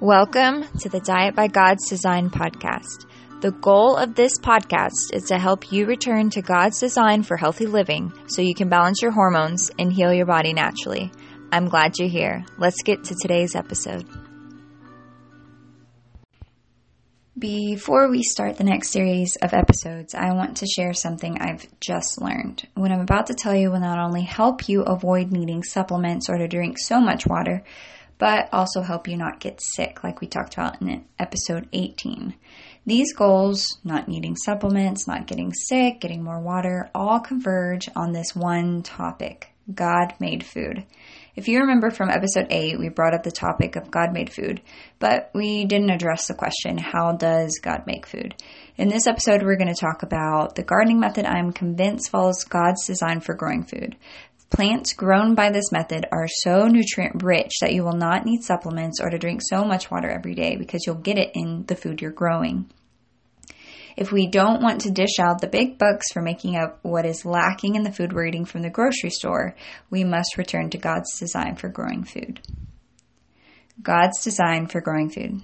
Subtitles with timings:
[0.00, 3.04] Welcome to the Diet by God's Design podcast.
[3.42, 7.66] The goal of this podcast is to help you return to God's design for healthy
[7.66, 11.12] living so you can balance your hormones and heal your body naturally.
[11.52, 12.46] I'm glad you're here.
[12.56, 14.08] Let's get to today's episode.
[17.38, 22.22] Before we start the next series of episodes, I want to share something I've just
[22.22, 22.66] learned.
[22.72, 26.38] What I'm about to tell you will not only help you avoid needing supplements or
[26.38, 27.64] to drink so much water,
[28.20, 32.34] but also help you not get sick, like we talked about in episode 18.
[32.84, 38.36] These goals, not needing supplements, not getting sick, getting more water, all converge on this
[38.36, 40.84] one topic God made food.
[41.36, 44.60] If you remember from episode 8, we brought up the topic of God made food,
[44.98, 48.34] but we didn't address the question how does God make food?
[48.76, 52.84] In this episode, we're going to talk about the gardening method I'm convinced follows God's
[52.86, 53.96] design for growing food.
[54.50, 59.00] Plants grown by this method are so nutrient rich that you will not need supplements
[59.00, 62.02] or to drink so much water every day because you'll get it in the food
[62.02, 62.68] you're growing.
[63.96, 67.24] If we don't want to dish out the big bucks for making up what is
[67.24, 69.54] lacking in the food we're eating from the grocery store,
[69.88, 72.40] we must return to God's design for growing food.
[73.80, 75.42] God's design for growing food.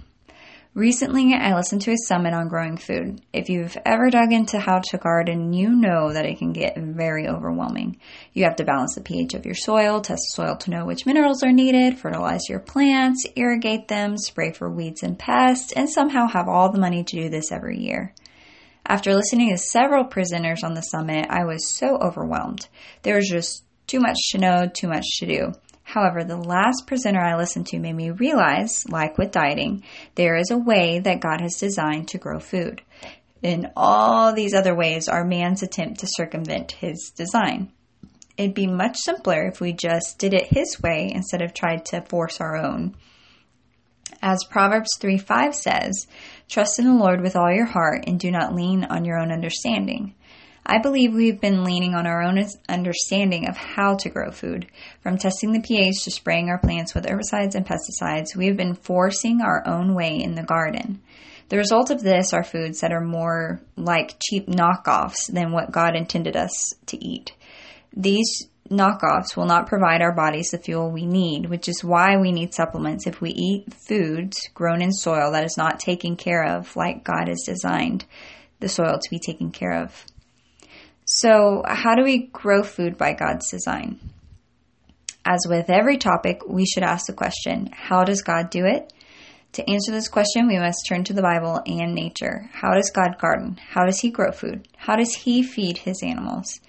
[0.77, 3.19] Recently, I listened to a summit on growing food.
[3.33, 7.27] If you've ever dug into how to garden, you know that it can get very
[7.27, 7.97] overwhelming.
[8.33, 11.07] You have to balance the pH of your soil, test the soil to know which
[11.07, 16.27] minerals are needed, fertilize your plants, irrigate them, spray for weeds and pests, and somehow
[16.27, 18.13] have all the money to do this every year.
[18.85, 22.67] After listening to several presenters on the summit, I was so overwhelmed.
[23.01, 25.53] There was just too much to know, too much to do.
[25.87, 29.85] However, the last presenter I listened to made me realize, like with dieting,
[30.15, 32.81] there is a way that God has designed to grow food.
[33.41, 37.71] In all these other ways are man's attempt to circumvent his design.
[38.35, 42.01] It'd be much simpler if we just did it his way instead of tried to
[42.01, 42.97] force our own.
[44.21, 46.05] As Proverbs 3 5 says,
[46.49, 49.31] Trust in the Lord with all your heart and do not lean on your own
[49.31, 50.15] understanding.
[50.69, 54.67] I believe we've been leaning on our own understanding of how to grow food.
[55.01, 58.75] From testing the pH to spraying our plants with herbicides and pesticides, we have been
[58.75, 61.01] forcing our own way in the garden.
[61.47, 65.95] The result of this are foods that are more like cheap knockoffs than what God
[65.95, 66.51] intended us
[66.87, 67.31] to eat.
[67.95, 72.33] These knockoffs will not provide our bodies the fuel we need, which is why we
[72.33, 76.75] need supplements if we eat foods grown in soil that is not taken care of
[76.75, 78.03] like God has designed
[78.59, 80.05] the soil to be taken care of.
[81.09, 83.97] So, how do we grow food by God's design?
[85.23, 88.91] As with every topic, we should ask the question how does God do it?
[89.53, 92.49] To answer this question, we must turn to the Bible and nature.
[92.51, 93.57] How does God garden?
[93.69, 94.67] How does He grow food?
[94.75, 96.59] How does He feed His animals?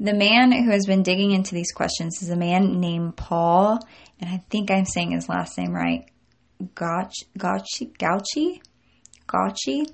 [0.00, 3.80] The man who has been digging into these questions is a man named Paul,
[4.18, 6.10] and I think I'm saying his last name right.
[6.74, 8.62] Gautschi, Gautschi,
[9.28, 9.86] Gautschi,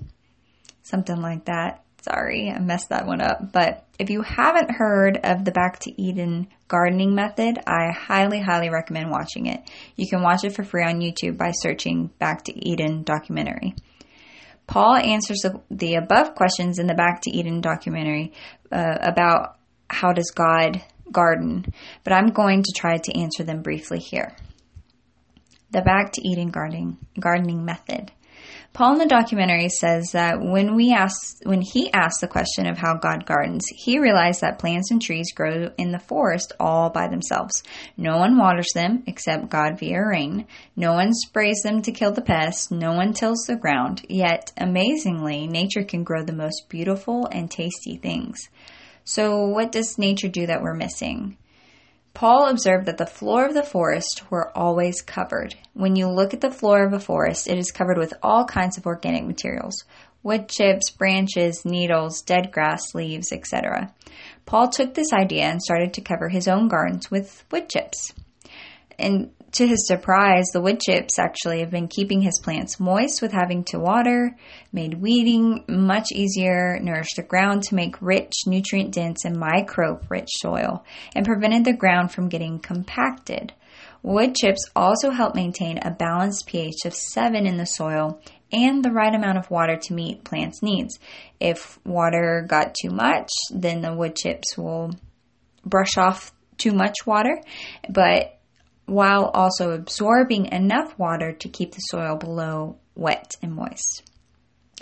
[0.81, 1.83] something like that.
[2.01, 3.51] Sorry, I messed that one up.
[3.51, 8.69] But if you haven't heard of the Back to Eden gardening method, I highly, highly
[8.69, 9.69] recommend watching it.
[9.95, 13.75] You can watch it for free on YouTube by searching Back to Eden documentary.
[14.65, 18.33] Paul answers the above questions in the Back to Eden documentary
[18.71, 19.57] uh, about
[19.89, 20.81] how does God
[21.11, 21.65] garden,
[22.03, 24.35] but I'm going to try to answer them briefly here.
[25.71, 28.11] The Back to Eden gardening, gardening method.
[28.73, 32.77] Paul in the documentary says that when we ask, when he asked the question of
[32.77, 37.07] how God gardens, he realized that plants and trees grow in the forest all by
[37.07, 37.63] themselves.
[37.97, 40.47] No one waters them except God via rain.
[40.75, 42.71] No one sprays them to kill the pests.
[42.71, 44.05] No one tills the ground.
[44.07, 48.49] Yet, amazingly, nature can grow the most beautiful and tasty things.
[49.03, 51.37] So, what does nature do that we're missing?
[52.13, 55.55] Paul observed that the floor of the forest were always covered.
[55.73, 58.77] When you look at the floor of a forest, it is covered with all kinds
[58.77, 59.83] of organic materials
[60.23, 63.93] wood chips, branches, needles, dead grass, leaves, etc.
[64.45, 68.13] Paul took this idea and started to cover his own gardens with wood chips.
[68.99, 73.33] And to his surprise, the wood chips actually have been keeping his plants moist with
[73.33, 74.35] having to water,
[74.71, 80.29] made weeding much easier, nourished the ground to make rich, nutrient dense, and microbe rich
[80.39, 83.53] soil, and prevented the ground from getting compacted.
[84.03, 88.21] Wood chips also help maintain a balanced pH of 7 in the soil
[88.51, 90.97] and the right amount of water to meet plants' needs.
[91.39, 94.91] If water got too much, then the wood chips will
[95.65, 97.41] brush off too much water,
[97.89, 98.39] but
[98.91, 104.03] while also absorbing enough water to keep the soil below wet and moist.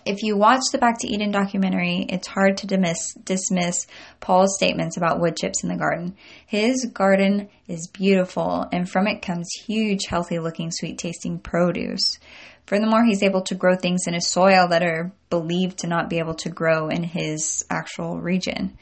[0.03, 3.85] If you watch the Back to Eden documentary, it's hard to dismiss, dismiss
[4.19, 6.15] Paul's statements about wood chips in the garden.
[6.47, 12.17] His garden is beautiful, and from it comes huge, healthy looking, sweet tasting produce.
[12.65, 16.17] Furthermore, he's able to grow things in a soil that are believed to not be
[16.17, 18.75] able to grow in his actual region.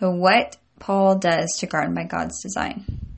[0.00, 3.15] So, what Paul does to garden by God's design.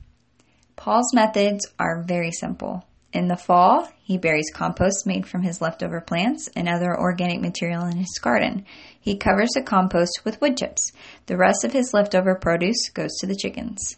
[0.79, 2.85] Paul's methods are very simple.
[3.11, 7.83] In the fall, he buries compost made from his leftover plants and other organic material
[7.83, 8.65] in his garden.
[8.97, 10.93] He covers the compost with wood chips.
[11.25, 13.97] The rest of his leftover produce goes to the chickens.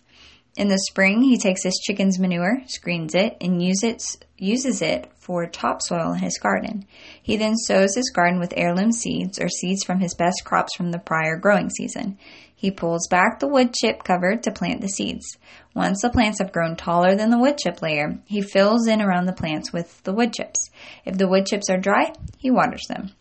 [0.57, 4.03] In the spring, he takes his chicken's manure, screens it, and use it,
[4.39, 6.87] uses it for topsoil in his garden.
[7.21, 10.89] He then sows his garden with heirloom seeds or seeds from his best crops from
[10.89, 12.17] the prior growing season.
[12.61, 15.35] He pulls back the wood chip cover to plant the seeds.
[15.73, 19.25] Once the plants have grown taller than the wood chip layer, he fills in around
[19.25, 20.69] the plants with the wood chips.
[21.03, 23.13] If the wood chips are dry, he waters them.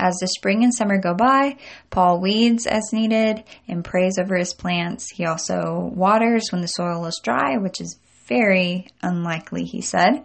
[0.00, 1.58] As the spring and summer go by,
[1.90, 5.10] Paul weeds as needed and prays over his plants.
[5.10, 10.24] He also waters when the soil is dry, which is very unlikely, he said.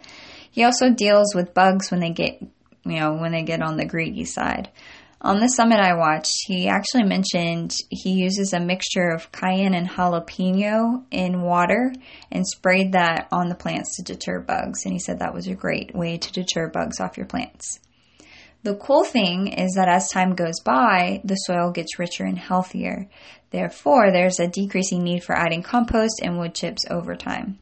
[0.52, 3.86] He also deals with bugs when they get, you know, when they get on the
[3.86, 4.70] greedy side.
[5.24, 9.88] On the summit I watched, he actually mentioned he uses a mixture of cayenne and
[9.88, 11.94] jalapeno in water
[12.32, 14.84] and sprayed that on the plants to deter bugs.
[14.84, 17.80] And he said that was a great way to deter bugs off your plants.
[18.64, 23.08] The cool thing is that as time goes by, the soil gets richer and healthier.
[23.52, 27.60] Therefore, there's a decreasing need for adding compost and wood chips over time.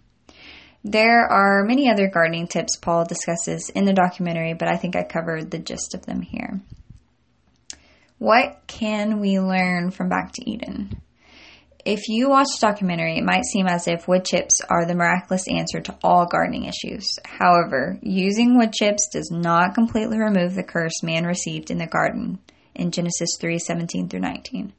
[0.85, 5.03] There are many other gardening tips Paul discusses in the documentary, but I think I
[5.03, 6.61] covered the gist of them here.
[8.19, 11.01] What can we learn from Back to Eden?
[11.85, 15.47] If you watch the documentary, it might seem as if wood chips are the miraculous
[15.47, 17.07] answer to all gardening issues.
[17.23, 22.39] However, using wood chips does not completely remove the curse man received in the garden
[22.75, 24.73] in Genesis 3:17 through 19.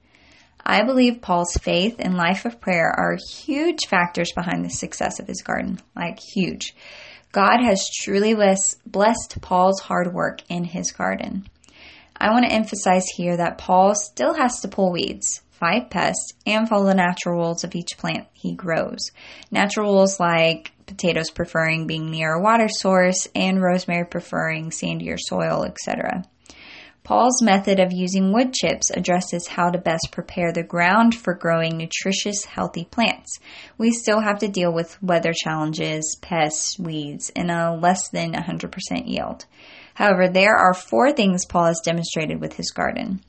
[0.64, 5.26] I believe Paul's faith and life of prayer are huge factors behind the success of
[5.26, 6.74] his garden, like huge.
[7.32, 8.34] God has truly
[8.86, 11.48] blessed Paul's hard work in his garden.
[12.20, 16.68] I want to emphasize here that Paul still has to pull weeds, fight pests, and
[16.68, 19.10] follow the natural rules of each plant he grows.
[19.50, 25.64] Natural rules like potatoes preferring being near a water source and rosemary preferring sandier soil,
[25.64, 26.24] etc.
[27.04, 31.78] Paul's method of using wood chips addresses how to best prepare the ground for growing
[31.78, 33.38] nutritious, healthy plants.
[33.78, 38.70] We still have to deal with weather challenges, pests, weeds, and a less than 100%
[39.08, 39.46] yield.
[39.94, 43.22] However, there are four things Paul has demonstrated with his garden.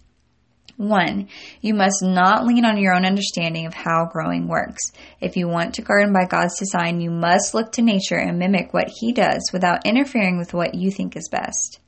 [0.77, 1.27] One,
[1.61, 4.81] you must not lean on your own understanding of how growing works.
[5.19, 8.73] If you want to garden by God's design, you must look to nature and mimic
[8.73, 11.79] what He does without interfering with what you think is best.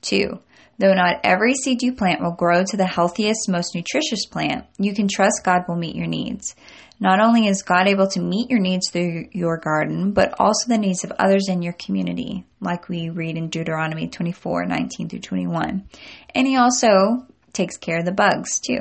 [0.00, 0.40] Two,
[0.78, 4.94] though not every seed you plant will grow to the healthiest, most nutritious plant, you
[4.94, 6.56] can trust God will meet your needs.
[7.00, 10.78] Not only is God able to meet your needs through your garden, but also the
[10.78, 15.88] needs of others in your community, like we read in Deuteronomy 24 19 through 21.
[16.34, 18.80] And He also takes care of the bugs, too.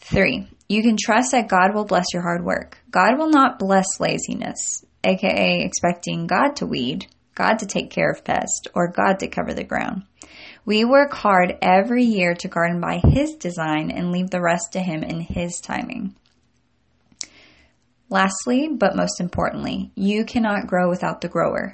[0.00, 2.78] Three, you can trust that God will bless your hard work.
[2.90, 7.06] God will not bless laziness, aka expecting God to weed,
[7.36, 10.02] God to take care of pests, or God to cover the ground.
[10.64, 14.80] We work hard every year to garden by His design and leave the rest to
[14.80, 16.16] Him in His timing.
[18.08, 21.72] Lastly, but most importantly, you cannot grow without the grower.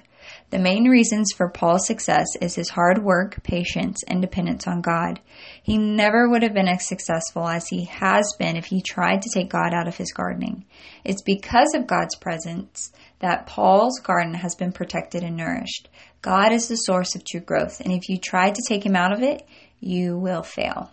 [0.51, 5.21] The main reasons for Paul's success is his hard work, patience, and dependence on God.
[5.63, 9.31] He never would have been as successful as he has been if he tried to
[9.35, 10.65] take God out of his gardening.
[11.05, 15.89] It's because of God's presence that Paul's garden has been protected and nourished.
[16.23, 19.13] God is the source of true growth, and if you try to take him out
[19.13, 19.47] of it,
[19.81, 20.91] you will fail.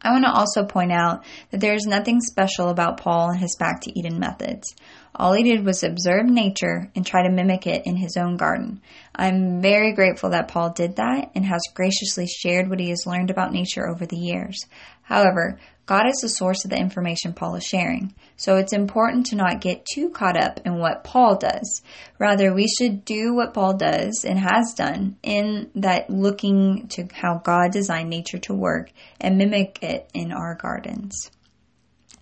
[0.00, 3.56] I want to also point out that there is nothing special about Paul and his
[3.58, 4.74] back to Eden methods.
[5.14, 8.80] All he did was observe nature and try to mimic it in his own garden.
[9.14, 13.30] I'm very grateful that Paul did that and has graciously shared what he has learned
[13.30, 14.66] about nature over the years.
[15.08, 18.14] However, God is the source of the information Paul is sharing.
[18.36, 21.80] So it's important to not get too caught up in what Paul does.
[22.18, 27.40] Rather, we should do what Paul does and has done in that looking to how
[27.42, 31.30] God designed nature to work and mimic it in our gardens.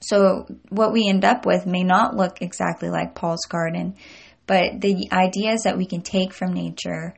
[0.01, 3.97] So what we end up with may not look exactly like Paul's garden,
[4.47, 7.17] but the ideas that we can take from nature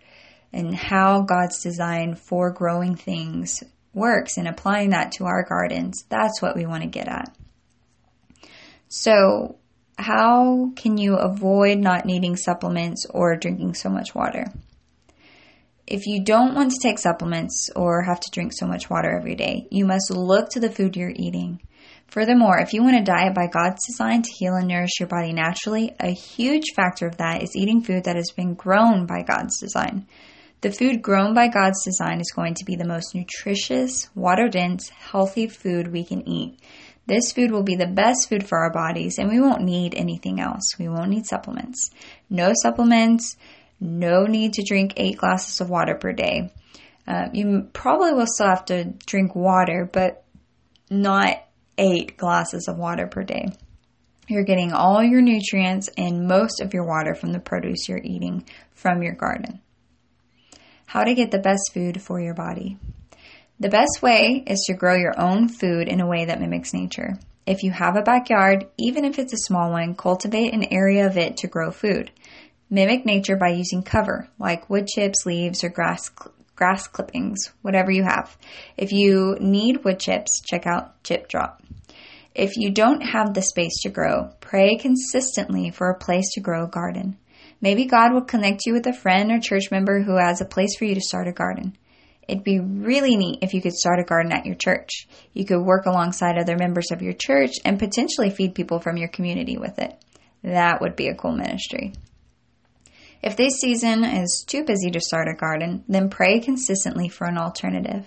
[0.50, 3.62] and how God's design for growing things
[3.94, 7.36] works and applying that to our gardens, that's what we want to get at.
[8.88, 9.56] So,
[9.98, 14.46] how can you avoid not needing supplements or drinking so much water?
[15.86, 19.34] If you don't want to take supplements or have to drink so much water every
[19.34, 21.60] day, you must look to the food you're eating.
[22.08, 25.32] Furthermore, if you want a diet by God's design to heal and nourish your body
[25.32, 29.58] naturally, a huge factor of that is eating food that has been grown by God's
[29.58, 30.06] design.
[30.60, 34.88] The food grown by God's design is going to be the most nutritious, water dense,
[34.88, 36.58] healthy food we can eat.
[37.06, 40.40] This food will be the best food for our bodies, and we won't need anything
[40.40, 40.76] else.
[40.76, 41.90] We won't need supplements.
[42.28, 43.36] No supplements,
[43.80, 46.52] no need to drink eight glasses of water per day.
[47.06, 50.24] Uh, you probably will still have to drink water, but
[50.90, 51.36] not
[51.78, 53.46] eight glasses of water per day.
[54.26, 58.44] You're getting all your nutrients and most of your water from the produce you're eating
[58.74, 59.62] from your garden.
[60.88, 62.78] How to get the best food for your body.
[63.60, 67.18] The best way is to grow your own food in a way that mimics nature.
[67.44, 71.18] If you have a backyard, even if it's a small one, cultivate an area of
[71.18, 72.10] it to grow food.
[72.70, 76.10] Mimic nature by using cover, like wood chips, leaves, or grass,
[76.56, 78.38] grass clippings, whatever you have.
[78.78, 81.62] If you need wood chips, check out Chip Drop.
[82.34, 86.64] If you don't have the space to grow, pray consistently for a place to grow
[86.64, 87.18] a garden.
[87.60, 90.76] Maybe God will connect you with a friend or church member who has a place
[90.76, 91.76] for you to start a garden.
[92.28, 95.08] It'd be really neat if you could start a garden at your church.
[95.32, 99.08] You could work alongside other members of your church and potentially feed people from your
[99.08, 99.98] community with it.
[100.42, 101.94] That would be a cool ministry.
[103.22, 107.38] If this season is too busy to start a garden, then pray consistently for an
[107.38, 108.06] alternative.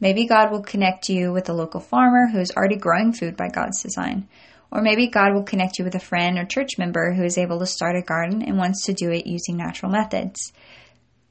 [0.00, 3.48] Maybe God will connect you with a local farmer who is already growing food by
[3.48, 4.28] God's design,
[4.70, 7.58] or maybe God will connect you with a friend or church member who is able
[7.60, 10.52] to start a garden and wants to do it using natural methods.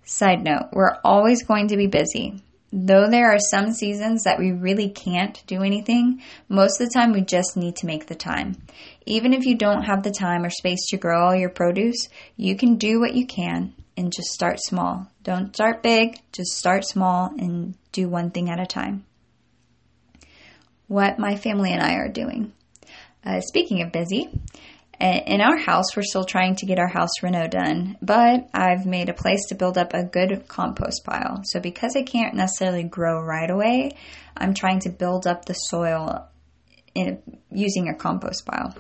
[0.04, 2.42] Side note, we're always going to be busy.
[2.72, 7.14] Though there are some seasons that we really can't do anything, most of the time
[7.14, 8.58] we just need to make the time.
[9.08, 12.56] Even if you don't have the time or space to grow all your produce, you
[12.56, 15.08] can do what you can and just start small.
[15.24, 19.06] Don't start big, just start small and do one thing at a time.
[20.88, 22.54] What my family and I are doing.
[23.30, 24.28] Uh, speaking of busy,
[25.00, 29.08] in our house, we're still trying to get our house reno done, but I've made
[29.08, 31.42] a place to build up a good compost pile.
[31.44, 33.92] So because I can't necessarily grow right away,
[34.36, 36.28] I'm trying to build up the soil
[36.96, 38.76] in, using a compost pile.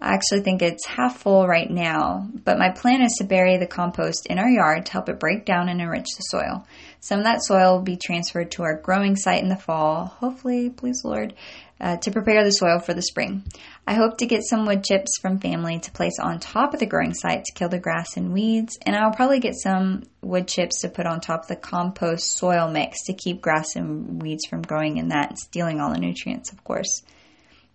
[0.00, 3.66] I actually think it's half full right now, but my plan is to bury the
[3.66, 6.66] compost in our yard to help it break down and enrich the soil.
[7.00, 10.70] Some of that soil will be transferred to our growing site in the fall, hopefully,
[10.70, 11.34] please Lord,
[11.80, 13.44] uh, to prepare the soil for the spring.
[13.86, 16.86] I hope to get some wood chips from family to place on top of the
[16.86, 20.80] growing site to kill the grass and weeds, and I'll probably get some wood chips
[20.80, 24.62] to put on top of the compost soil mix to keep grass and weeds from
[24.62, 27.02] growing in that and stealing all the nutrients, of course.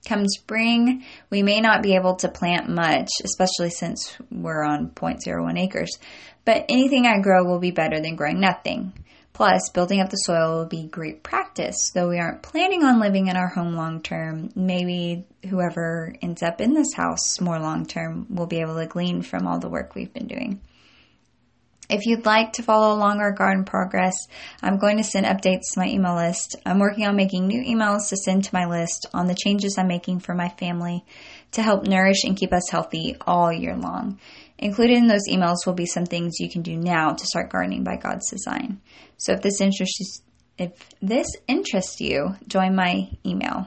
[0.06, 5.58] Come spring, we may not be able to plant much, especially since we're on 0.01
[5.58, 5.98] acres,
[6.44, 8.92] but anything I grow will be better than growing nothing.
[9.32, 11.76] Plus, building up the soil will be great practice.
[11.94, 16.62] Though we aren't planning on living in our home long term, maybe whoever ends up
[16.62, 19.96] in this house more long term will be able to glean from all the work
[19.96, 20.62] we've been doing.
[21.90, 24.16] If you'd like to follow along our garden progress,
[24.62, 26.56] I'm going to send updates to my email list.
[26.66, 29.88] I'm working on making new emails to send to my list on the changes I'm
[29.88, 31.04] making for my family
[31.52, 34.20] to help nourish and keep us healthy all year long.
[34.58, 37.84] Included in those emails will be some things you can do now to start gardening
[37.84, 38.80] by God's design.
[39.18, 40.22] So if this interests
[40.58, 40.72] if
[41.02, 43.66] this interests you, join my email.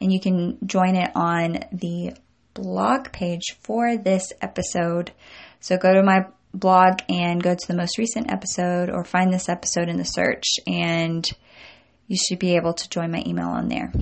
[0.00, 2.14] And you can join it on the
[2.54, 5.12] blog page for this episode.
[5.60, 6.26] So go to my
[6.58, 10.44] blog and go to the most recent episode or find this episode in the search
[10.66, 11.26] and
[12.06, 13.92] you should be able to join my email on there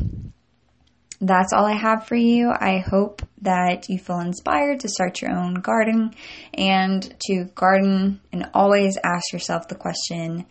[1.21, 2.51] that's all I have for you.
[2.51, 6.15] I hope that you feel inspired to start your own garden
[6.53, 10.47] and to garden and always ask yourself the question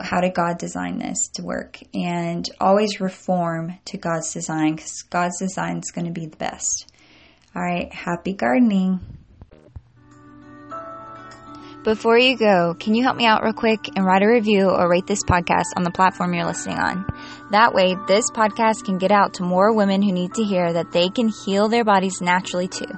[0.00, 1.78] how did God design this to work?
[1.94, 6.92] And always reform to God's design because God's design is going to be the best.
[7.56, 9.00] All right, happy gardening.
[11.88, 14.90] Before you go, can you help me out real quick and write a review or
[14.90, 17.06] rate this podcast on the platform you're listening on?
[17.50, 20.92] That way, this podcast can get out to more women who need to hear that
[20.92, 22.92] they can heal their bodies naturally too.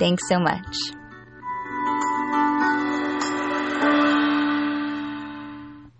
[0.00, 0.97] Thanks so much.